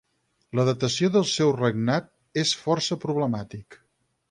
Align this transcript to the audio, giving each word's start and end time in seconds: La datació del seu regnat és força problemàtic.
La 0.59 0.63
datació 0.69 1.09
del 1.17 1.27
seu 1.33 1.51
regnat 1.59 2.09
és 2.45 2.55
força 2.65 3.01
problemàtic. 3.07 3.81